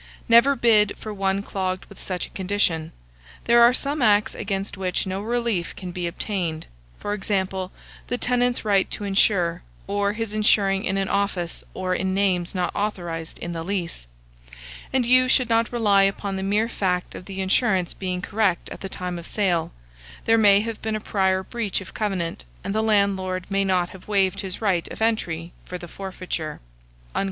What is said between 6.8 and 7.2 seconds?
for